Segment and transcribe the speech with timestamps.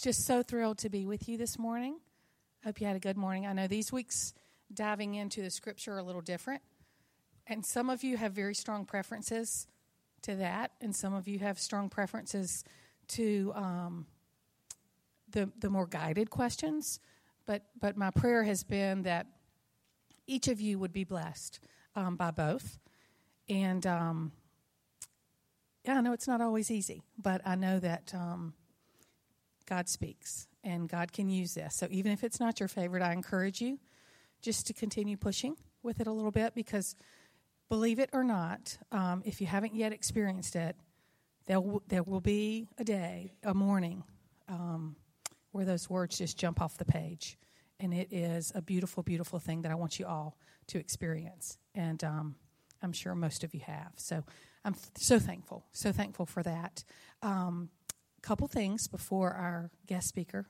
[0.00, 1.98] Just so thrilled to be with you this morning.
[2.64, 3.46] Hope you had a good morning.
[3.46, 4.34] I know these weeks
[4.72, 6.62] diving into the scripture are a little different,
[7.46, 9.68] and some of you have very strong preferences
[10.22, 12.64] to that, and some of you have strong preferences
[13.08, 14.06] to um,
[15.30, 16.98] the the more guided questions.
[17.46, 19.26] But but my prayer has been that
[20.26, 21.60] each of you would be blessed
[21.94, 22.78] um, by both,
[23.48, 24.32] and um,
[25.84, 28.54] yeah, I know it's not always easy, but I know that um,
[29.66, 31.76] God speaks and God can use this.
[31.76, 33.78] So even if it's not your favorite, I encourage you
[34.42, 36.94] just to continue pushing with it a little bit because
[37.68, 40.76] believe it or not, um, if you haven't yet experienced it,
[41.46, 44.02] there, w- there will be a day, a morning,
[44.48, 44.96] um,
[45.52, 47.38] where those words just jump off the page.
[47.80, 50.38] And it is a beautiful, beautiful thing that I want you all
[50.68, 51.58] to experience.
[51.74, 52.36] And um,
[52.82, 53.92] I'm sure most of you have.
[53.96, 54.24] So
[54.64, 56.84] I'm so thankful, so thankful for that.
[58.24, 60.46] Couple things before our guest speaker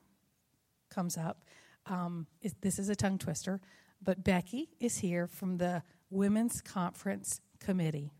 [0.90, 1.42] comes up.
[1.86, 3.60] Um, it, this is a tongue twister,
[4.00, 8.12] but Becky is here from the Women's Conference Committee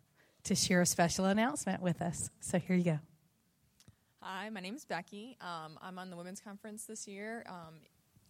[0.42, 2.30] to share a special announcement with us.
[2.40, 2.98] So here you go.
[4.22, 5.36] Hi, my name is Becky.
[5.40, 7.44] Um, I'm on the Women's Conference this year.
[7.48, 7.74] Um,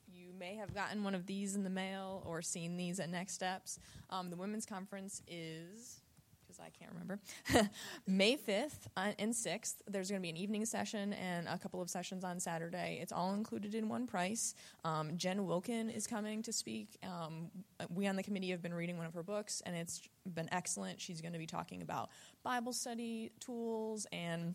[0.07, 3.33] you may have gotten one of these in the mail or seen these at Next
[3.33, 3.79] Steps.
[4.11, 6.03] Um, the Women's Conference is
[6.55, 7.21] because I can't remember.
[8.07, 11.81] May 5th uh, and 6th, there's going to be an evening session and a couple
[11.81, 12.99] of sessions on Saturday.
[13.01, 14.55] It's all included in one price.
[14.85, 16.99] Um, Jen Wilkin is coming to speak.
[17.03, 17.51] Um,
[17.91, 20.03] we on the committee have been reading one of her books, and it's
[20.35, 21.01] been excellent.
[21.01, 22.11] She's going to be talking about
[22.43, 24.55] Bible study tools and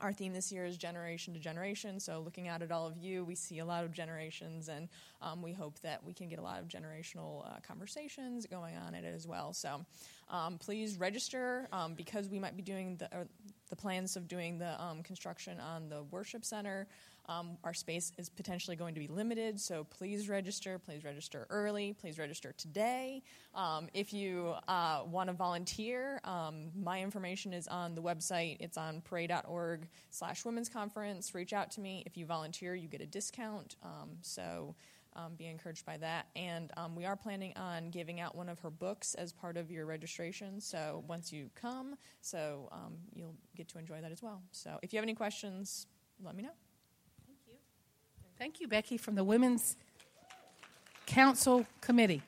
[0.00, 1.98] our theme this year is generation to generation.
[1.98, 4.88] So, looking out at all of you, we see a lot of generations, and
[5.20, 8.94] um, we hope that we can get a lot of generational uh, conversations going on
[8.94, 9.52] in it as well.
[9.52, 9.84] So,
[10.30, 13.08] um, please register um, because we might be doing the,
[13.70, 16.86] the plans of doing the um, construction on the worship center.
[17.28, 20.78] Um, our space is potentially going to be limited, so please register.
[20.78, 21.94] Please register early.
[22.00, 23.22] Please register today.
[23.54, 28.56] Um, if you uh, want to volunteer, um, my information is on the website.
[28.60, 31.34] It's on pray.org slash women's conference.
[31.34, 32.02] Reach out to me.
[32.06, 33.76] If you volunteer, you get a discount.
[33.82, 34.74] Um, so
[35.14, 36.28] um, be encouraged by that.
[36.34, 39.70] And um, we are planning on giving out one of her books as part of
[39.70, 40.60] your registration.
[40.60, 42.70] So once you come, so
[43.14, 44.42] you'll get to enjoy that as well.
[44.52, 45.86] So if you have any questions,
[46.22, 46.67] let me know.
[48.38, 49.76] Thank you, Becky, from the Women's
[51.06, 52.22] Council Committee.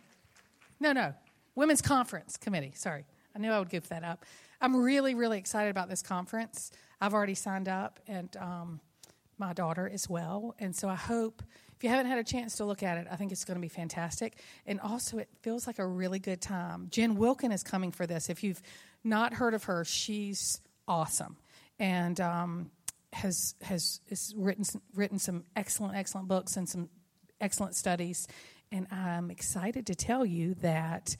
[0.80, 1.14] No, no,
[1.54, 2.72] Women's Conference Committee.
[2.74, 4.24] Sorry, I knew I would give that up.
[4.60, 6.72] I'm really, really excited about this conference.
[7.00, 8.80] I've already signed up, and um,
[9.38, 10.56] my daughter as well.
[10.58, 11.44] And so I hope,
[11.76, 13.62] if you haven't had a chance to look at it, I think it's going to
[13.62, 14.34] be fantastic.
[14.66, 16.88] And also, it feels like a really good time.
[16.90, 18.28] Jen Wilkin is coming for this.
[18.28, 18.60] If you've
[19.04, 21.36] not heard of her, she's awesome.
[21.78, 22.70] And um,
[23.12, 26.88] has has, has written written some excellent excellent books and some
[27.40, 28.28] excellent studies,
[28.70, 31.16] and I'm excited to tell you that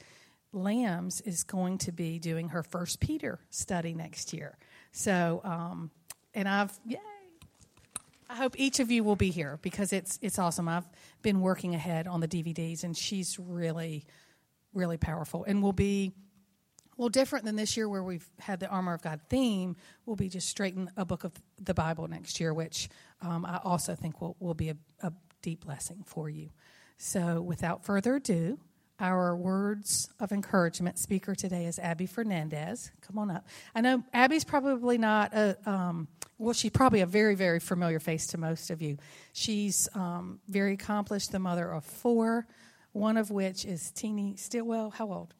[0.52, 4.58] Lambs is going to be doing her first Peter study next year.
[4.92, 5.90] So, um,
[6.34, 6.98] and I've yay.
[8.28, 10.68] I hope each of you will be here because it's it's awesome.
[10.68, 10.88] I've
[11.22, 14.04] been working ahead on the DVDs, and she's really,
[14.72, 16.12] really powerful, and will be
[17.00, 19.74] well, different than this year where we've had the Armor of God theme,
[20.04, 22.90] we'll be just straight in a book of the Bible next year, which
[23.22, 26.50] um, I also think will, will be a, a deep blessing for you.
[26.98, 28.58] So, without further ado,
[28.98, 32.90] our words of encouragement speaker today is Abby Fernandez.
[33.00, 33.46] Come on up.
[33.74, 36.06] I know Abby's probably not a, um,
[36.36, 38.98] well, she's probably a very, very familiar face to most of you.
[39.32, 42.46] She's um, very accomplished, the mother of four,
[42.92, 44.90] one of which is Teeny Stillwell.
[44.90, 45.34] How old?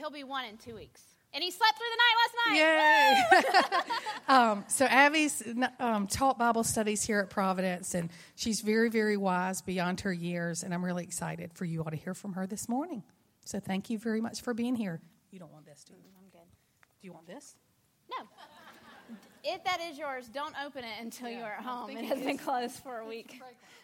[0.00, 1.02] He'll be one in two weeks.
[1.32, 3.86] And he slept through the night last night.
[4.28, 4.34] Yay!
[4.34, 5.42] um, so Abby's
[5.78, 10.64] um, taught Bible studies here at Providence, and she's very, very wise beyond her years.
[10.64, 13.04] And I'm really excited for you all to hear from her this morning.
[13.44, 15.00] So thank you very much for being here.
[15.30, 16.00] You don't want this, do you?
[16.18, 16.48] I'm good.
[17.00, 17.54] Do you want this?
[18.10, 18.26] No.
[19.44, 21.90] If that is yours, don't open it until yeah, you are at home.
[21.90, 23.40] It has been closed for a week.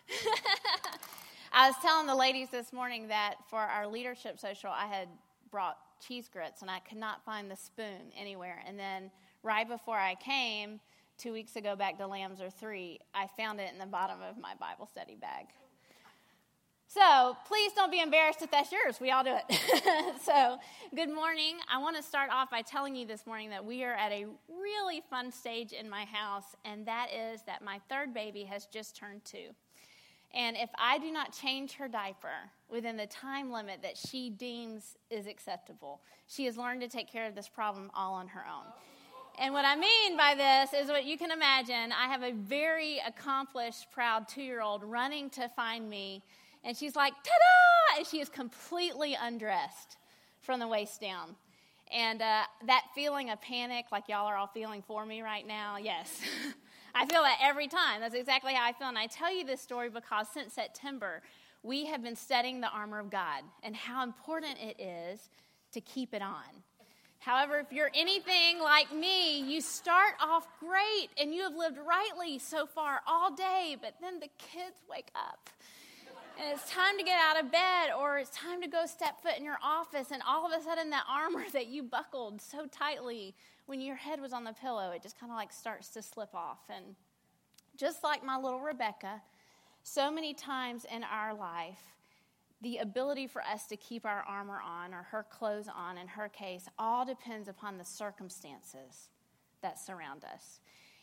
[1.52, 5.08] I was telling the ladies this morning that for our leadership social, I had
[5.50, 8.62] brought cheese grits and I could not find the spoon anywhere.
[8.66, 9.10] And then
[9.42, 10.80] right before I came,
[11.18, 14.38] two weeks ago back to Lambs or three, I found it in the bottom of
[14.38, 15.46] my Bible study bag.
[16.88, 19.00] So please don't be embarrassed if that's yours.
[19.00, 20.16] We all do it.
[20.24, 20.58] so,
[20.94, 21.56] good morning.
[21.70, 24.26] I want to start off by telling you this morning that we are at a
[24.48, 28.96] really fun stage in my house, and that is that my third baby has just
[28.96, 29.48] turned two.
[30.34, 34.96] And if I do not change her diaper within the time limit that she deems
[35.10, 38.66] is acceptable, she has learned to take care of this problem all on her own.
[39.38, 41.92] And what I mean by this is what you can imagine.
[41.92, 46.22] I have a very accomplished, proud two year old running to find me,
[46.64, 47.98] and she's like, ta da!
[47.98, 49.98] And she is completely undressed
[50.40, 51.36] from the waist down.
[51.92, 55.76] And uh, that feeling of panic, like y'all are all feeling for me right now,
[55.76, 56.20] yes.
[56.98, 58.00] I feel that every time.
[58.00, 58.88] That's exactly how I feel.
[58.88, 61.20] And I tell you this story because since September,
[61.62, 65.28] we have been studying the armor of God and how important it is
[65.72, 66.64] to keep it on.
[67.18, 72.38] However, if you're anything like me, you start off great and you have lived rightly
[72.38, 75.50] so far all day, but then the kids wake up
[76.38, 79.32] and it's time to get out of bed or it's time to go step foot
[79.38, 83.34] in your office and all of a sudden that armor that you buckled so tightly
[83.66, 86.34] when your head was on the pillow it just kind of like starts to slip
[86.34, 86.60] off.
[86.68, 86.96] And
[87.76, 89.20] just like my little rebecca
[89.82, 91.78] so many times in our life
[92.62, 96.28] the ability for us to keep our armor on or her clothes on in her
[96.28, 99.10] case all depends upon the circumstances
[99.62, 100.60] that surround us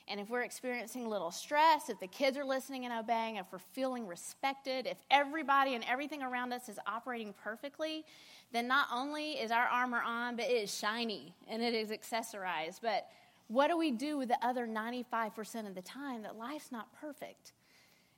[0.07, 3.59] and if we're experiencing little stress, if the kids are listening and obeying, if we're
[3.59, 8.03] feeling respected, if everybody and everything around us is operating perfectly,
[8.51, 12.79] then not only is our armor on, but it is shiny and it is accessorized.
[12.81, 13.07] But
[13.47, 17.53] what do we do with the other 95% of the time that life's not perfect?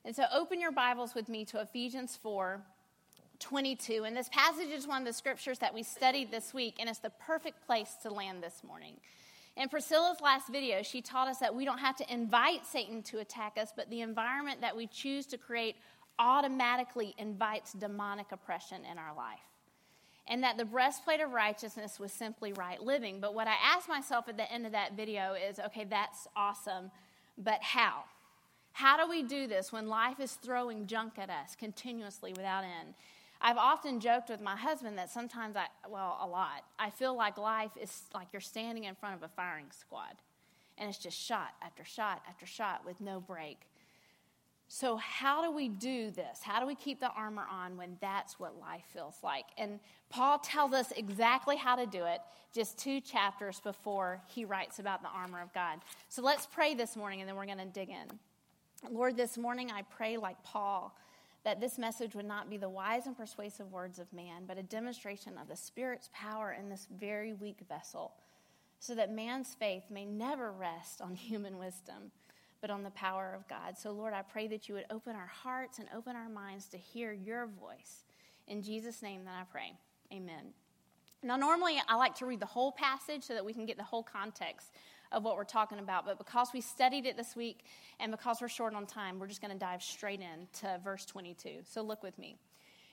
[0.04, 2.62] And so open your Bibles with me to Ephesians 4
[3.40, 4.06] 22.
[4.06, 7.00] And this passage is one of the scriptures that we studied this week, and it's
[7.00, 8.96] the perfect place to land this morning.
[9.58, 13.20] In Priscilla's last video, she taught us that we don't have to invite Satan to
[13.20, 15.78] attack us, but the environment that we choose to create
[16.20, 19.40] automatically invites demonic oppression in our life.
[20.28, 23.22] And that the breastplate of righteousness was simply right living.
[23.22, 26.92] But what I asked myself at the end of that video is okay, that's awesome,
[27.38, 28.04] but how?
[28.74, 32.96] How do we do this when life is throwing junk at us continuously without end?
[33.46, 37.38] I've often joked with my husband that sometimes I, well, a lot, I feel like
[37.38, 40.16] life is like you're standing in front of a firing squad
[40.80, 43.60] and it's just shot after shot after shot with no break.
[44.68, 46.40] So, how do we do this?
[46.42, 49.46] How do we keep the armor on when that's what life feels like?
[49.60, 52.22] And Paul tells us exactly how to do it
[52.52, 55.82] just two chapters before he writes about the armor of God.
[56.10, 58.20] So, let's pray this morning and then we're going to dig in.
[58.92, 60.98] Lord, this morning I pray like Paul
[61.46, 64.64] that this message would not be the wise and persuasive words of man, but a
[64.64, 68.14] demonstration of the Spirit's power in this very weak vessel,
[68.80, 72.12] so that man's faith may never rest on human wisdom,
[72.62, 73.78] but on the power of God.
[73.78, 76.78] So, Lord, I pray that you would open our hearts and open our minds to
[76.78, 78.06] hear your voice.
[78.48, 79.74] In Jesus' name that I pray.
[80.12, 80.54] Amen.
[81.22, 83.84] Now, normally I like to read the whole passage so that we can get the
[83.84, 84.72] whole context
[85.16, 86.06] of what we're talking about.
[86.06, 87.66] But because we studied it this week
[88.00, 91.06] and because we're short on time, we're just going to dive straight in to verse
[91.06, 91.62] 22.
[91.64, 92.38] So look with me.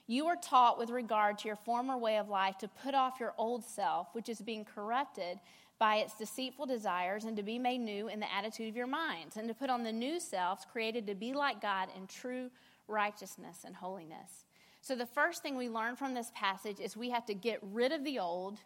[0.07, 3.33] You were taught with regard to your former way of life to put off your
[3.37, 5.39] old self, which is being corrupted
[5.79, 9.37] by its deceitful desires, and to be made new in the attitude of your minds,
[9.37, 12.49] and to put on the new selves created to be like God in true
[12.87, 14.45] righteousness and holiness.
[14.81, 17.91] So, the first thing we learn from this passage is we have to get rid
[17.91, 18.59] of the old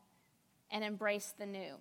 [0.71, 1.75] and embrace the new.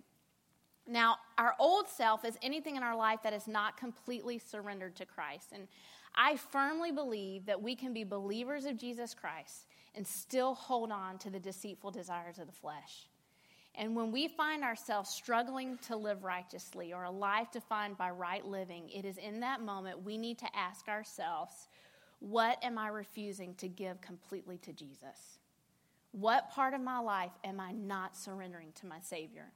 [0.87, 5.07] Now, our old self is anything in our life that is not completely surrendered to
[5.07, 5.49] Christ.
[5.53, 5.67] And
[6.15, 11.19] I firmly believe that we can be believers of Jesus Christ and still hold on
[11.19, 13.09] to the deceitful desires of the flesh.
[13.75, 18.45] And when we find ourselves struggling to live righteously or a life defined by right
[18.45, 21.69] living, it is in that moment we need to ask ourselves,
[22.21, 25.39] what am I refusing to give completely to Jesus?
[26.13, 29.53] What part of my life am I not surrendering to my Savior?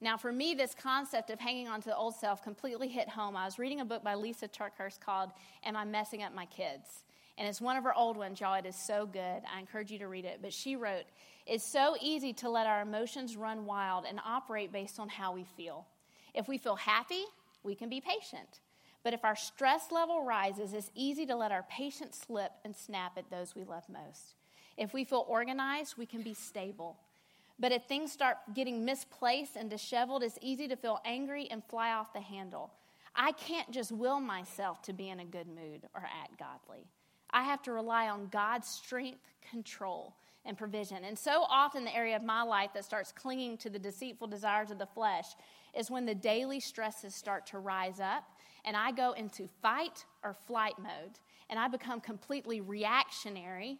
[0.00, 3.36] Now, for me, this concept of hanging on to the old self completely hit home.
[3.36, 5.30] I was reading a book by Lisa TerKeurst called
[5.64, 7.04] Am I Messing Up My Kids?
[7.36, 8.54] And it's one of her old ones, y'all.
[8.54, 9.20] It is so good.
[9.20, 10.38] I encourage you to read it.
[10.40, 11.04] But she wrote,
[11.46, 15.44] It's so easy to let our emotions run wild and operate based on how we
[15.44, 15.86] feel.
[16.34, 17.24] If we feel happy,
[17.64, 18.60] we can be patient.
[19.02, 23.16] But if our stress level rises, it's easy to let our patience slip and snap
[23.16, 24.34] at those we love most.
[24.76, 26.98] If we feel organized, we can be stable.
[27.58, 31.92] But if things start getting misplaced and disheveled, it's easy to feel angry and fly
[31.92, 32.72] off the handle.
[33.14, 36.86] I can't just will myself to be in a good mood or act godly.
[37.30, 41.04] I have to rely on God's strength, control, and provision.
[41.04, 44.70] And so often, the area of my life that starts clinging to the deceitful desires
[44.70, 45.26] of the flesh
[45.76, 48.24] is when the daily stresses start to rise up
[48.64, 51.18] and I go into fight or flight mode
[51.50, 53.78] and I become completely reactionary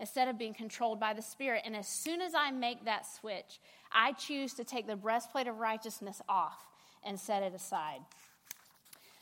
[0.00, 1.62] instead of being controlled by the Spirit.
[1.64, 3.60] And as soon as I make that switch,
[3.92, 6.66] I choose to take the breastplate of righteousness off
[7.04, 8.00] and set it aside.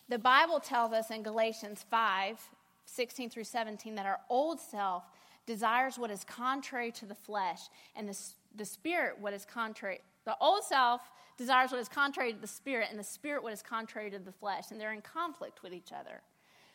[0.08, 2.38] The Bible tells us in Galatians 5
[2.87, 5.04] 16 through 17 that our old self
[5.47, 7.61] desires what is contrary to the flesh,
[7.94, 8.18] and the,
[8.56, 10.00] the spirit what is contrary.
[10.25, 11.02] The old self
[11.37, 14.32] desires what is contrary to the spirit, and the spirit what is contrary to the
[14.32, 16.23] flesh, and they're in conflict with each other.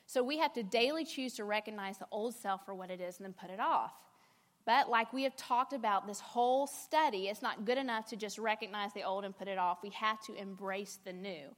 [0.05, 3.17] So we have to daily choose to recognize the old self for what it is
[3.17, 3.93] and then put it off.
[4.65, 8.37] But like we have talked about this whole study, it's not good enough to just
[8.37, 9.79] recognize the old and put it off.
[9.83, 11.55] We have to embrace the new.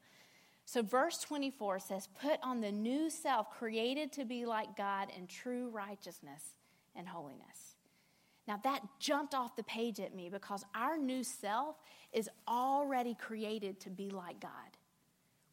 [0.67, 5.27] So, verse 24 says, Put on the new self, created to be like God in
[5.27, 6.41] true righteousness
[6.95, 7.75] and holiness.
[8.47, 11.75] Now, that jumped off the page at me because our new self
[12.13, 14.74] is already created to be like God.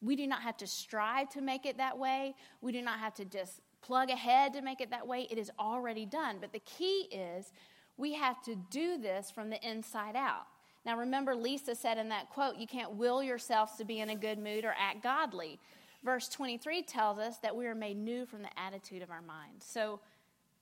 [0.03, 2.35] We do not have to strive to make it that way.
[2.61, 5.27] We do not have to just plug ahead to make it that way.
[5.31, 6.37] It is already done.
[6.41, 7.53] But the key is
[7.97, 10.47] we have to do this from the inside out.
[10.85, 14.15] Now, remember, Lisa said in that quote, you can't will yourselves to be in a
[14.15, 15.59] good mood or act godly.
[16.03, 19.55] Verse 23 tells us that we are made new from the attitude of our mind.
[19.59, 20.01] So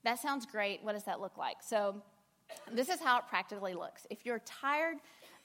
[0.03, 0.83] that sounds great.
[0.83, 1.57] What does that look like?
[1.61, 2.01] So,
[2.71, 4.05] this is how it practically looks.
[4.09, 4.97] If you're tired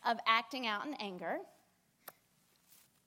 [0.05, 1.38] of acting out in anger,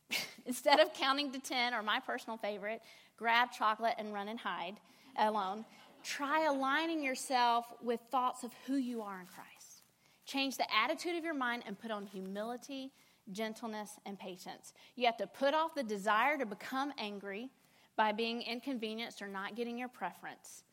[0.46, 2.82] instead of counting to 10, or my personal favorite,
[3.18, 4.76] grab chocolate and run and hide
[5.18, 5.66] alone,
[6.04, 9.84] try aligning yourself with thoughts of who you are in Christ.
[10.26, 12.92] Change the attitude of your mind and put on humility,
[13.32, 14.74] gentleness, and patience.
[14.96, 17.50] You have to put off the desire to become angry
[17.96, 20.64] by being inconvenienced or not getting your preference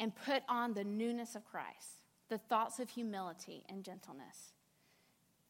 [0.00, 4.54] and put on the newness of Christ, the thoughts of humility and gentleness.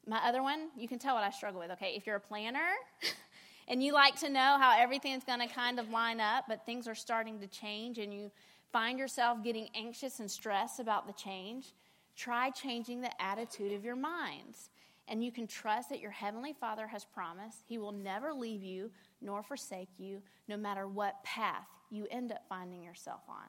[0.06, 1.94] My other one, you can tell what I struggle with, okay?
[1.96, 2.74] If you're a planner
[3.68, 6.88] and you like to know how everything's going to kind of line up, but things
[6.88, 8.30] are starting to change and you
[8.72, 11.74] find yourself getting anxious and stressed about the change,
[12.16, 14.70] try changing the attitude of your minds.
[15.08, 18.90] And you can trust that your Heavenly Father has promised He will never leave you
[19.20, 23.46] nor forsake you, no matter what path you end up finding yourself on.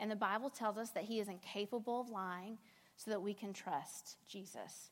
[0.00, 2.58] And the Bible tells us that He is incapable of lying
[2.96, 4.90] so that we can trust Jesus.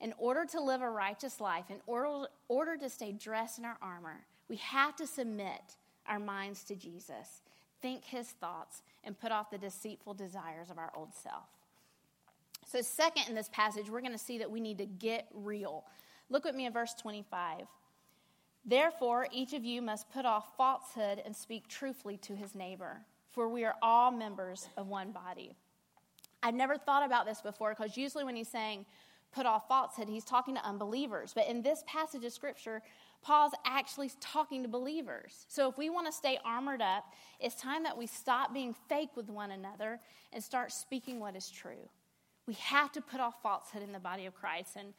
[0.00, 3.78] In order to live a righteous life, in order, order to stay dressed in our
[3.82, 5.76] armor, we have to submit
[6.06, 7.42] our minds to Jesus,
[7.82, 11.48] think His thoughts, and put off the deceitful desires of our old self.
[12.66, 15.84] So, second in this passage, we're going to see that we need to get real.
[16.30, 17.62] Look with me in verse 25.
[18.64, 23.00] Therefore, each of you must put off falsehood and speak truthfully to his neighbor,
[23.32, 25.56] for we are all members of one body.
[26.42, 28.84] I've never thought about this before because usually when he's saying
[29.32, 31.32] put off falsehood, he's talking to unbelievers.
[31.34, 32.82] But in this passage of scripture,
[33.22, 35.44] Paul's actually talking to believers.
[35.48, 39.10] So if we want to stay armored up, it's time that we stop being fake
[39.16, 40.00] with one another
[40.32, 41.88] and start speaking what is true.
[42.46, 44.76] We have to put off falsehood in the body of Christ.
[44.76, 44.94] And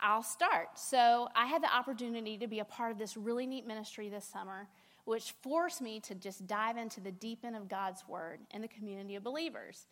[0.00, 0.78] I'll start.
[0.78, 4.24] So I had the opportunity to be a part of this really neat ministry this
[4.24, 4.68] summer,
[5.04, 8.68] which forced me to just dive into the deep end of God's word in the
[8.68, 9.86] community of believers.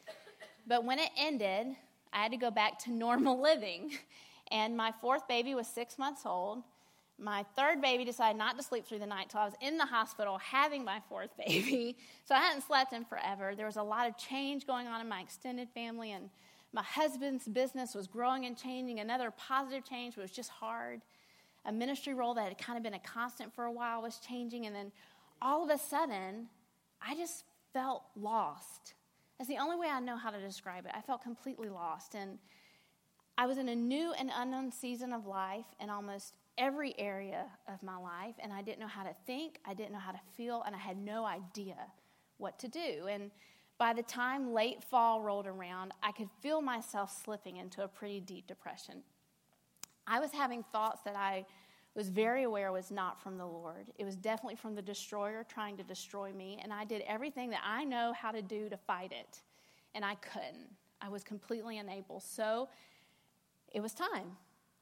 [0.67, 1.77] But when it ended,
[2.13, 3.93] I had to go back to normal living.
[4.51, 6.63] And my fourth baby was six months old.
[7.19, 9.87] My third baby decided not to sleep through the night till I was in the
[9.87, 11.97] hospital having my fourth baby.
[12.25, 13.55] So I hadn't slept in forever.
[13.55, 16.31] There was a lot of change going on in my extended family, and
[16.73, 19.01] my husband's business was growing and changing.
[19.01, 21.01] Another positive change was just hard.
[21.65, 24.67] A ministry role that had kind of been a constant for a while was changing.
[24.67, 24.91] And then
[25.41, 26.49] all of a sudden,
[27.01, 28.95] I just felt lost.
[29.43, 30.93] That's the only way I know how to describe it.
[30.95, 32.15] I felt completely lost.
[32.15, 32.39] And
[33.37, 37.83] I was in a new and unknown season of life in almost every area of
[37.83, 38.37] my life.
[38.41, 40.79] And I didn't know how to think, I didn't know how to feel, and I
[40.79, 41.75] had no idea
[42.39, 43.09] what to do.
[43.11, 43.33] And
[43.79, 48.21] by the time late fall rolled around, I could feel myself slipping into a pretty
[48.21, 49.03] deep depression.
[50.07, 51.47] I was having thoughts that I
[51.95, 53.91] was very aware was not from the Lord.
[53.99, 57.63] It was definitely from the destroyer trying to destroy me, and I did everything that
[57.65, 59.43] I know how to do to fight it,
[59.95, 60.71] and I couldn't.
[61.01, 62.21] I was completely unable.
[62.21, 62.69] So
[63.73, 64.37] it was time.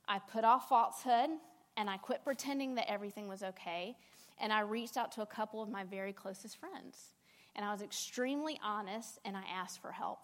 [0.06, 1.30] I put off falsehood
[1.76, 3.96] and I quit pretending that everything was okay,
[4.40, 7.14] and I reached out to a couple of my very closest friends.
[7.56, 10.20] And I was extremely honest and I asked for help.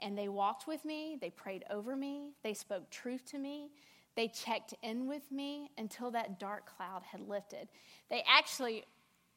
[0.00, 3.70] And they walked with me, they prayed over me, they spoke truth to me,
[4.18, 7.68] they checked in with me until that dark cloud had lifted.
[8.10, 8.84] They actually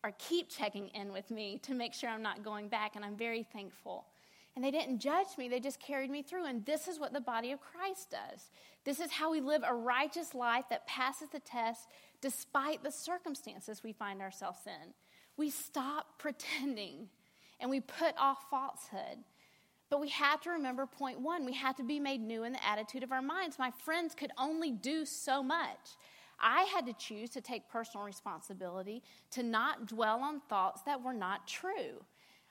[0.04, 3.16] are keep checking in with me to make sure I'm not going back, and I'm
[3.16, 4.08] very thankful.
[4.56, 6.46] And they didn't judge me, they just carried me through.
[6.46, 8.50] And this is what the body of Christ does.
[8.84, 11.88] This is how we live a righteous life that passes the test
[12.20, 14.94] despite the circumstances we find ourselves in
[15.38, 17.10] we stop pretending
[17.60, 19.24] and we put off falsehood.
[19.92, 22.66] But we have to remember point one we have to be made new in the
[22.66, 23.60] attitude of our minds.
[23.60, 25.98] My friends could only do so much.
[26.40, 31.14] I had to choose to take personal responsibility to not dwell on thoughts that were
[31.14, 32.04] not true.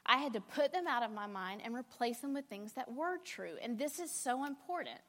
[0.04, 2.92] I had to put them out of my mind and replace them with things that
[2.92, 3.54] were true.
[3.62, 5.00] And this is so important.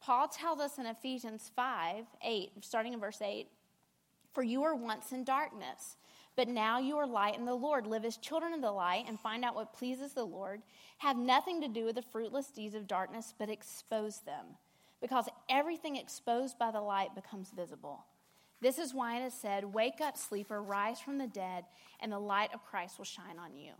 [0.00, 3.48] Paul tells us in Ephesians 5 8, starting in verse 8,
[4.34, 5.96] For you were once in darkness,
[6.36, 7.86] but now you are light in the Lord.
[7.86, 10.60] Live as children of the light and find out what pleases the Lord.
[10.98, 14.44] Have nothing to do with the fruitless deeds of darkness, but expose them,
[15.00, 18.04] because everything exposed by the light becomes visible.
[18.60, 21.64] This is why it is said, Wake up, sleeper, rise from the dead,
[22.00, 23.72] and the light of Christ will shine on you.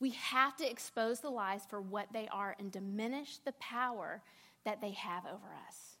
[0.00, 4.22] We have to expose the lies for what they are and diminish the power
[4.64, 5.96] that they have over us.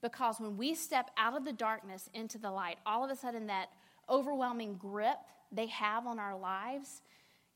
[0.00, 3.46] Because when we step out of the darkness into the light, all of a sudden
[3.46, 3.70] that
[4.08, 5.18] overwhelming grip
[5.52, 7.02] they have on our lives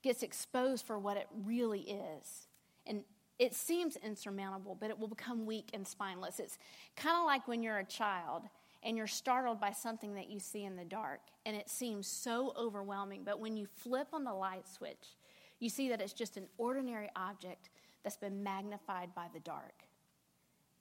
[0.03, 2.49] gets exposed for what it really is.
[2.87, 3.03] And
[3.39, 6.41] it seems insurmountable, but it will become weak and spineless.
[6.41, 6.59] It's
[6.97, 8.43] kind of like when you're a child
[8.83, 12.53] and you're startled by something that you see in the dark and it seems so
[12.57, 13.23] overwhelming.
[13.25, 15.17] But when you flip on the light switch,
[15.61, 17.71] you see that it's just an ordinary object
[18.03, 19.85] that's been magnified by the dark.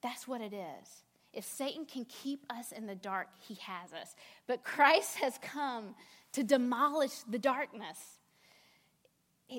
[0.02, 1.04] That's what it is.
[1.32, 4.14] If Satan can keep us in the dark, he has us.
[4.46, 5.94] But Christ has come
[6.32, 7.98] to demolish the darkness.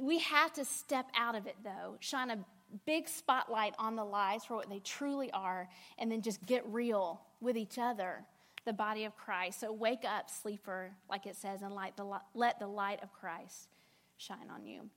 [0.02, 2.40] We have to step out of it, though, shine a
[2.86, 7.22] big spotlight on the lies for what they truly are, and then just get real
[7.42, 8.24] with each other,
[8.66, 9.60] the body of Christ.
[9.60, 13.70] So wake up, sleeper, like it says, and light the, let the light of Christ
[14.18, 14.90] shine on you.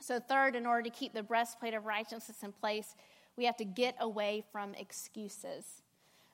[0.00, 2.94] So, third, in order to keep the breastplate of righteousness in place,
[3.36, 5.82] we have to get away from excuses.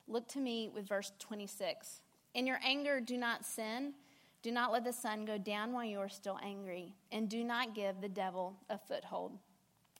[0.07, 2.01] Look to me with verse 26.
[2.33, 3.93] In your anger, do not sin.
[4.41, 7.75] Do not let the sun go down while you are still angry, and do not
[7.75, 9.37] give the devil a foothold.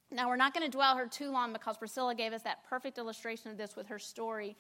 [0.09, 2.97] Now, we're not going to dwell here too long because Priscilla gave us that perfect
[2.97, 4.57] illustration of this with her story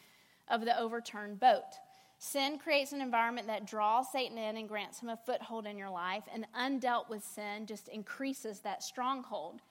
[0.47, 1.73] of the overturned boat.
[2.19, 5.89] Sin creates an environment that draws Satan in and grants him a foothold in your
[5.89, 9.61] life, and undealt with sin just increases that stronghold.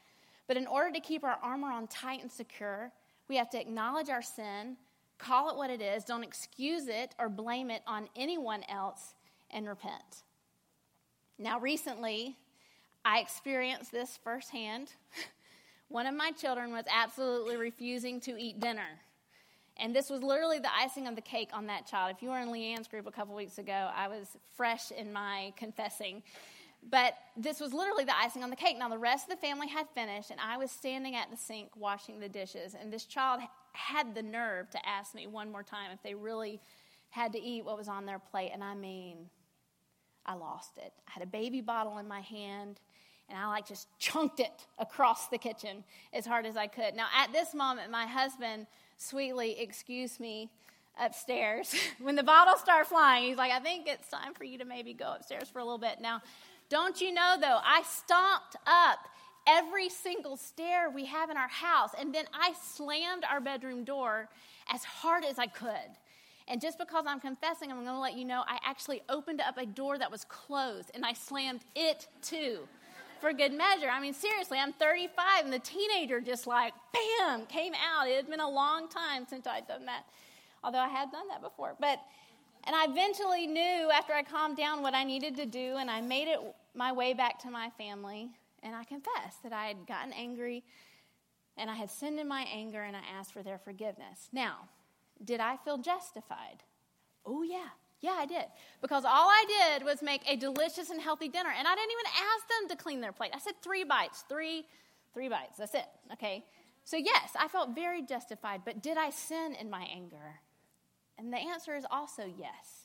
[0.49, 2.91] But in order to keep our armor on tight and secure,
[3.29, 4.77] we have to acknowledge our sin,
[5.21, 9.15] call it what it is, don't excuse it or blame it on anyone else,
[9.51, 10.23] and repent.
[11.39, 12.37] Now, recently,
[13.05, 14.93] I experienced this firsthand.
[15.89, 19.01] One of my children was absolutely refusing to eat dinner.
[19.77, 22.15] And this was literally the icing on the cake on that child.
[22.15, 25.53] If you were in Leanne's group a couple weeks ago, I was fresh in my
[25.57, 26.23] confessing.
[26.89, 28.79] But this was literally the icing on the cake.
[28.79, 31.71] Now, the rest of the family had finished, and I was standing at the sink
[31.77, 32.75] washing the dishes.
[32.75, 33.41] And this child
[33.73, 36.61] had the nerve to ask me one more time if they really
[37.11, 38.51] had to eat what was on their plate.
[38.53, 39.29] And I mean,
[40.25, 40.93] I lost it.
[41.09, 42.81] I had a baby bottle in my hand,
[43.29, 46.95] and I like just chunked it across the kitchen as hard as I could.
[46.95, 48.67] Now, at this moment, my husband
[48.97, 50.51] sweetly excused me
[50.99, 51.75] upstairs.
[52.01, 54.93] when the bottles start flying, he's like, I think it's time for you to maybe
[54.93, 56.01] go upstairs for a little bit.
[56.01, 56.23] Now,
[56.71, 59.01] don't you know though, I stomped up
[59.47, 64.29] every single stair we have in our house, and then I slammed our bedroom door
[64.73, 65.99] as hard as I could.
[66.49, 69.57] And just because I'm confessing, I'm going to let you know I actually opened up
[69.57, 72.67] a door that was closed and I slammed it too
[73.21, 73.89] for good measure.
[73.89, 78.09] I mean, seriously, I'm 35 and the teenager just like, bam, came out.
[78.09, 80.05] It had been a long time since I'd done that,
[80.65, 81.77] although I had done that before.
[81.79, 82.01] But,
[82.65, 86.01] and I eventually knew after I calmed down what I needed to do, and I
[86.01, 86.41] made it
[86.75, 88.31] my way back to my family.
[88.63, 90.65] And I confessed that I had gotten angry
[91.57, 94.29] and I had sinned in my anger and I asked for their forgiveness.
[94.33, 94.69] Now,
[95.25, 96.63] did I feel justified?
[97.27, 97.69] Oh, yeah.
[98.01, 98.45] Yeah, I did.
[98.81, 101.51] Because all I did was make a delicious and healthy dinner.
[101.57, 103.33] And I didn't even ask them to clean their plate.
[103.35, 104.65] I said three bites, three,
[105.13, 105.59] three bites.
[105.59, 105.85] That's it.
[106.15, 106.45] Okay.
[106.85, 108.63] So, yes, I felt very justified.
[108.65, 110.41] But did I sin in my anger?
[111.19, 112.80] And the answer is also yes.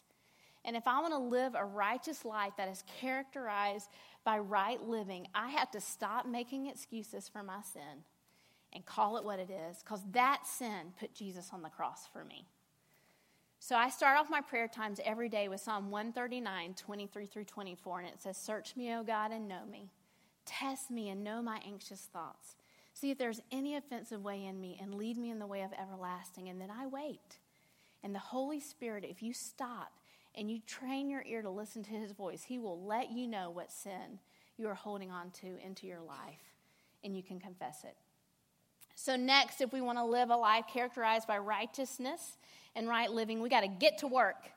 [0.66, 3.88] And if I want to live a righteous life that is characterized
[4.24, 8.04] by right living, I have to stop making excuses for my sin
[8.74, 12.26] and call it what it is, because that sin put Jesus on the cross for
[12.26, 12.46] me.
[13.60, 18.00] So I start off my prayer times every day with Psalm 139, 23 through 24,
[18.00, 19.90] and it says, Search me, O God, and know me.
[20.46, 22.56] Test me and know my anxious thoughts.
[22.94, 25.72] See if there's any offensive way in me, and lead me in the way of
[25.82, 26.50] everlasting.
[26.50, 27.40] And then I wait.
[28.04, 29.94] And the Holy Spirit, if you stop
[30.36, 33.50] and you train your ear to listen to his voice, he will let you know
[33.50, 34.20] what sin
[34.58, 36.54] you are holding on to into your life,
[37.04, 37.96] and you can confess it.
[38.96, 42.38] So, next, if we want to live a life characterized by righteousness
[42.76, 44.52] and right living, we got to get to work.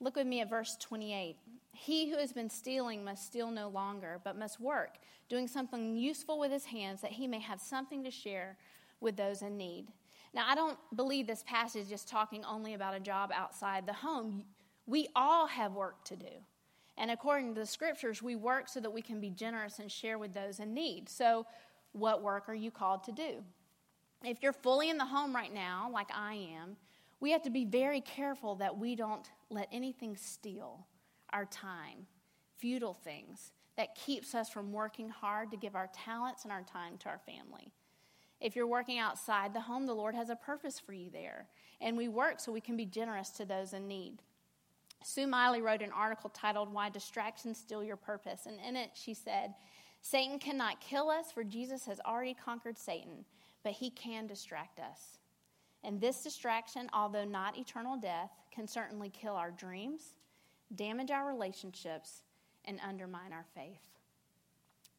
[0.00, 1.36] Look with me at verse 28.
[1.72, 4.98] He who has been stealing must steal no longer, but must work,
[5.28, 8.58] doing something useful with his hands that he may have something to share
[9.00, 9.86] with those in need.
[10.34, 13.92] Now, I don't believe this passage is just talking only about a job outside the
[13.92, 14.44] home.
[14.86, 16.44] We all have work to do.
[16.96, 20.18] And according to the scriptures, we work so that we can be generous and share
[20.18, 21.08] with those in need.
[21.08, 21.46] So,
[21.92, 23.42] what work are you called to do?
[24.24, 26.76] If you're fully in the home right now, like I am,
[27.20, 30.86] we have to be very careful that we don't let anything steal
[31.32, 32.06] our time,
[32.58, 36.98] futile things that keeps us from working hard to give our talents and our time
[36.98, 37.72] to our family.
[38.40, 41.46] If you're working outside the home, the Lord has a purpose for you there.
[41.80, 44.22] And we work so we can be generous to those in need.
[45.04, 48.46] Sue Miley wrote an article titled Why Distractions Steal Your Purpose.
[48.46, 49.54] And in it, she said,
[50.00, 53.24] Satan cannot kill us, for Jesus has already conquered Satan,
[53.62, 55.18] but he can distract us.
[55.84, 60.14] And this distraction, although not eternal death, can certainly kill our dreams,
[60.74, 62.22] damage our relationships,
[62.64, 63.80] and undermine our faith.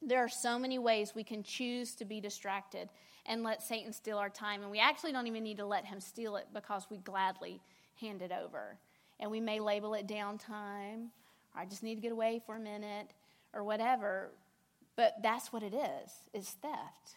[0.01, 2.89] There are so many ways we can choose to be distracted
[3.25, 4.61] and let Satan steal our time.
[4.61, 7.61] And we actually don't even need to let him steal it because we gladly
[7.99, 8.77] hand it over.
[9.23, 11.07] And we may label it downtime,
[11.55, 13.11] or I just need to get away for a minute,
[13.53, 14.31] or whatever.
[14.97, 17.15] But that's what it is, is theft.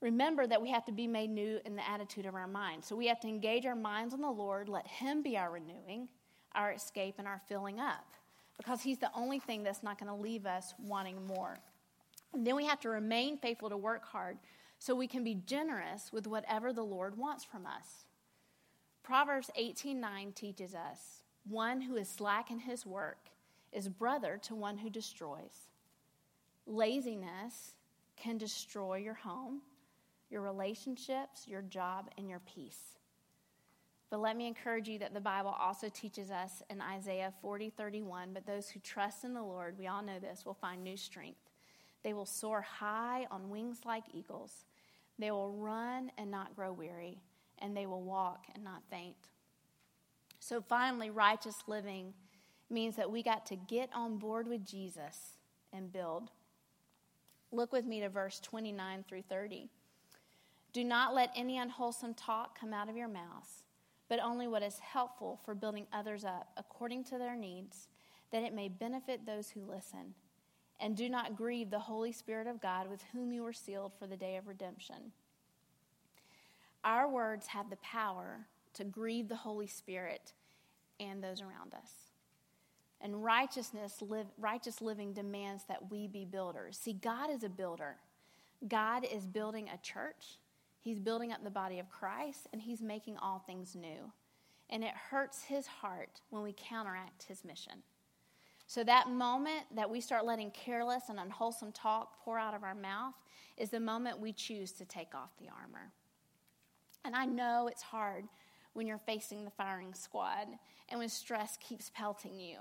[0.00, 2.84] Remember that we have to be made new in the attitude of our mind.
[2.84, 6.08] So we have to engage our minds on the Lord, let Him be our renewing,
[6.56, 8.04] our escape, and our filling up
[8.56, 11.56] because He's the only thing that's not going to leave us wanting more.
[12.32, 14.38] And then we have to remain faithful to work hard
[14.80, 18.03] so we can be generous with whatever the Lord wants from us.
[19.04, 23.28] Proverbs 18:9 teaches us, one who is slack in his work
[23.70, 25.68] is brother to one who destroys.
[26.66, 27.74] Laziness
[28.16, 29.60] can destroy your home,
[30.30, 32.96] your relationships, your job, and your peace.
[34.08, 38.32] But let me encourage you that the Bible also teaches us in Isaiah 40 31,
[38.32, 41.50] but those who trust in the Lord, we all know this, will find new strength.
[42.02, 44.64] They will soar high on wings like eagles.
[45.18, 47.20] They will run and not grow weary,
[47.64, 49.16] and they will walk and not faint.
[50.38, 52.12] So finally, righteous living
[52.68, 55.38] means that we got to get on board with Jesus
[55.72, 56.30] and build.
[57.50, 59.70] Look with me to verse 29 through 30.
[60.72, 63.64] Do not let any unwholesome talk come out of your mouths
[64.08, 67.88] but only what is helpful for building others up according to their needs,
[68.30, 70.14] that it may benefit those who listen.
[70.80, 74.06] And do not grieve the Holy Spirit of God with whom you were sealed for
[74.06, 75.12] the day of redemption.
[76.84, 80.32] Our words have the power to grieve the Holy Spirit
[81.00, 81.90] and those around us.
[83.00, 86.78] And righteousness, live, righteous living demands that we be builders.
[86.78, 87.96] See, God is a builder.
[88.68, 90.38] God is building a church
[90.84, 94.12] He's building up the body of Christ and he's making all things new.
[94.68, 97.82] And it hurts his heart when we counteract his mission.
[98.66, 102.74] So, that moment that we start letting careless and unwholesome talk pour out of our
[102.74, 103.14] mouth
[103.56, 105.92] is the moment we choose to take off the armor.
[107.04, 108.24] And I know it's hard
[108.72, 110.48] when you're facing the firing squad
[110.88, 112.58] and when stress keeps pelting you.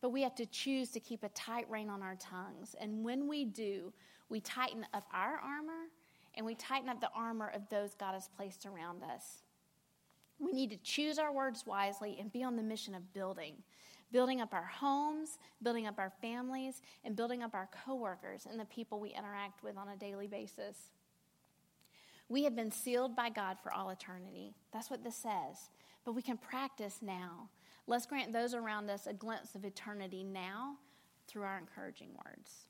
[0.00, 2.74] But we have to choose to keep a tight rein on our tongues.
[2.80, 3.92] And when we do,
[4.28, 5.88] we tighten up our armor
[6.34, 9.42] and we tighten up the armor of those God has placed around us.
[10.38, 13.54] We need to choose our words wisely and be on the mission of building.
[14.10, 18.64] Building up our homes, building up our families, and building up our coworkers and the
[18.64, 20.90] people we interact with on a daily basis.
[22.32, 24.54] We have been sealed by God for all eternity.
[24.72, 25.68] That's what this says.
[26.02, 27.50] But we can practice now.
[27.86, 30.78] Let's grant those around us a glimpse of eternity now
[31.28, 32.68] through our encouraging words.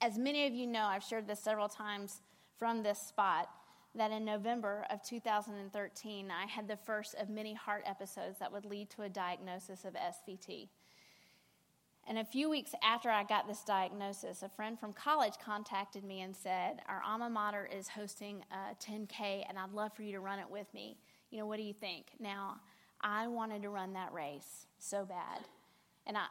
[0.00, 2.22] As many of you know, I've shared this several times
[2.56, 3.50] from this spot
[3.94, 8.64] that in November of 2013, I had the first of many heart episodes that would
[8.64, 10.70] lead to a diagnosis of SVT.
[12.08, 16.20] And a few weeks after I got this diagnosis, a friend from college contacted me
[16.20, 20.20] and said, Our alma mater is hosting a 10K, and I'd love for you to
[20.20, 20.98] run it with me.
[21.30, 22.06] You know, what do you think?
[22.20, 22.60] Now,
[23.00, 25.40] I wanted to run that race so bad.
[26.06, 26.26] And I,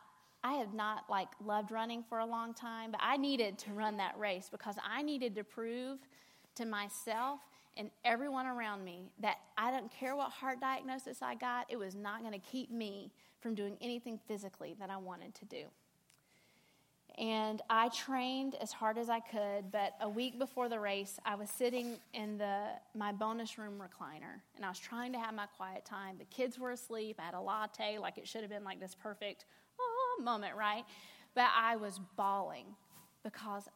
[0.46, 3.98] I have not like loved running for a long time, but I needed to run
[3.98, 6.00] that race because I needed to prove
[6.56, 7.42] to myself
[7.78, 11.94] and everyone around me that I don't care what heart diagnosis I got, it was
[11.94, 13.12] not going to keep me
[13.46, 15.66] from doing anything physically that I wanted to do.
[17.20, 21.36] And I trained as hard as I could, but a week before the race, I
[21.36, 25.46] was sitting in the my bonus room recliner, and I was trying to have my
[25.46, 26.16] quiet time.
[26.18, 27.18] The kids were asleep.
[27.20, 29.46] I had a latte, like it should have been like this perfect
[29.80, 30.84] ah, moment, right?
[31.36, 32.66] But I was bawling
[33.24, 33.70] because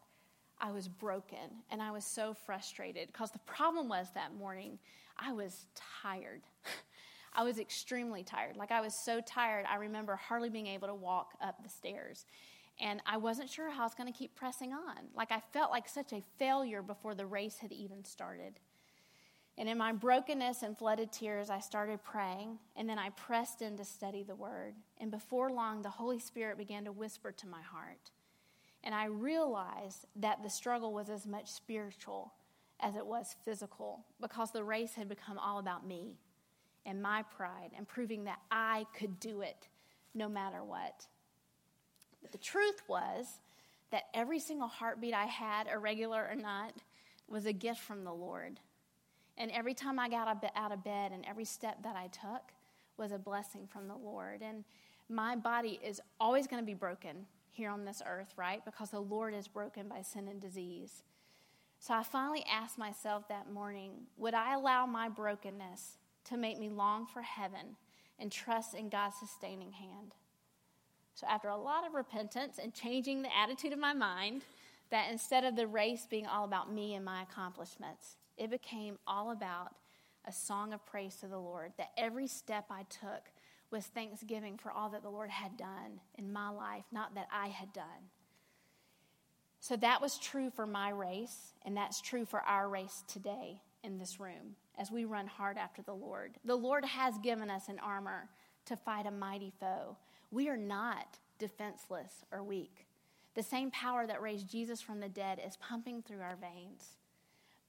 [0.60, 4.79] I was broken and I was so frustrated because the problem was that morning
[5.15, 5.67] I was
[6.01, 6.41] tired.
[7.33, 8.57] I was extremely tired.
[8.57, 12.25] Like I was so tired, I remember hardly being able to walk up the stairs.
[12.79, 14.97] And I wasn't sure how I was going to keep pressing on.
[15.15, 18.59] Like I felt like such a failure before the race had even started.
[19.57, 23.75] And in my brokenness and flooded tears, I started praying, and then I pressed in
[23.75, 24.75] to study the word.
[24.99, 28.11] And before long, the Holy Spirit began to whisper to my heart.
[28.85, 32.33] And I realized that the struggle was as much spiritual
[32.79, 36.15] as it was physical because the race had become all about me
[36.85, 39.67] and my pride and proving that I could do it
[40.13, 41.07] no matter what.
[42.21, 43.39] But the truth was
[43.91, 46.73] that every single heartbeat I had, irregular or not,
[47.27, 48.59] was a gift from the Lord.
[49.37, 52.51] And every time I got out of bed and every step that I took
[52.97, 54.41] was a blessing from the Lord.
[54.41, 54.65] And
[55.07, 58.63] my body is always going to be broken here on this earth, right?
[58.65, 61.03] Because the Lord is broken by sin and disease.
[61.79, 65.97] So I finally asked myself that morning would I allow my brokenness
[66.29, 67.75] to make me long for heaven
[68.17, 70.15] and trust in God's sustaining hand?
[71.15, 74.43] So, after a lot of repentance and changing the attitude of my mind,
[74.89, 79.31] that instead of the race being all about me and my accomplishments, it became all
[79.31, 79.75] about
[80.25, 81.73] a song of praise to the Lord.
[81.77, 83.23] That every step I took
[83.71, 87.47] was thanksgiving for all that the Lord had done in my life, not that I
[87.47, 88.09] had done.
[89.59, 93.97] So that was true for my race, and that's true for our race today in
[93.97, 96.37] this room as we run hard after the Lord.
[96.45, 98.29] The Lord has given us an armor
[98.65, 99.97] to fight a mighty foe.
[100.31, 102.85] We are not defenseless or weak.
[103.35, 106.97] The same power that raised Jesus from the dead is pumping through our veins.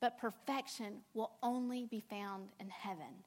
[0.01, 3.25] But perfection will only be found in heaven.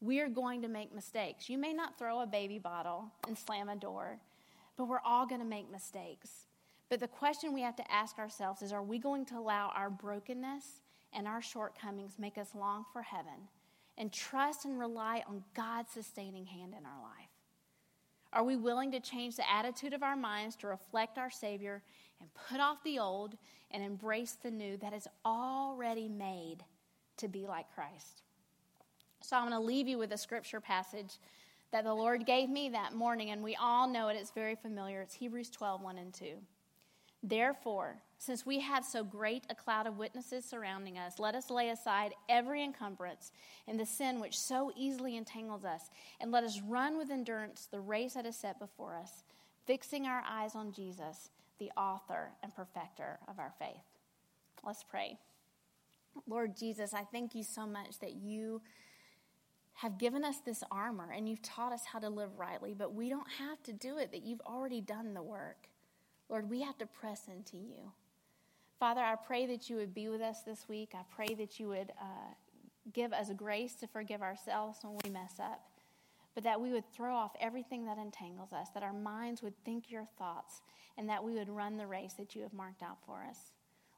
[0.00, 1.50] We are going to make mistakes.
[1.50, 4.20] You may not throw a baby bottle and slam a door,
[4.76, 6.46] but we're all going to make mistakes.
[6.88, 9.90] But the question we have to ask ourselves is are we going to allow our
[9.90, 13.48] brokenness and our shortcomings make us long for heaven
[13.96, 17.28] and trust and rely on God's sustaining hand in our life?
[18.32, 21.82] Are we willing to change the attitude of our minds to reflect our Savior
[22.20, 23.36] and put off the old
[23.70, 26.58] and embrace the new that is already made
[27.16, 28.22] to be like Christ?
[29.22, 31.18] So I'm going to leave you with a scripture passage
[31.72, 34.16] that the Lord gave me that morning, and we all know it.
[34.16, 35.02] It's very familiar.
[35.02, 36.26] It's Hebrews 12, 1 and 2.
[37.22, 41.70] Therefore, since we have so great a cloud of witnesses surrounding us, let us lay
[41.70, 43.32] aside every encumbrance
[43.66, 47.80] and the sin which so easily entangles us, and let us run with endurance the
[47.80, 49.24] race that is set before us,
[49.66, 53.84] fixing our eyes on Jesus, the author and perfecter of our faith.
[54.64, 55.18] Let's pray.
[56.26, 58.60] Lord Jesus, I thank you so much that you
[59.74, 63.08] have given us this armor and you've taught us how to live rightly, but we
[63.08, 65.68] don't have to do it, that you've already done the work.
[66.28, 67.92] Lord, we have to press into you.
[68.78, 70.90] Father, I pray that you would be with us this week.
[70.94, 72.34] I pray that you would uh,
[72.92, 75.62] give us grace to forgive ourselves when we mess up,
[76.34, 79.90] but that we would throw off everything that entangles us, that our minds would think
[79.90, 80.62] your thoughts,
[80.96, 83.52] and that we would run the race that you have marked out for us.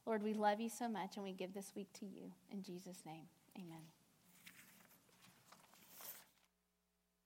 [0.06, 2.32] Lord, we love you so much, and we give this week to you.
[2.50, 3.24] In Jesus' name,
[3.56, 3.99] amen.